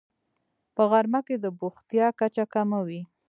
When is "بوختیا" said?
1.59-2.07